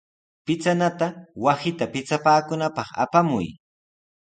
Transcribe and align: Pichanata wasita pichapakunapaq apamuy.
Pichanata 0.45 1.07
wasita 1.43 1.85
pichapakunapaq 1.93 2.89
apamuy. 3.03 3.47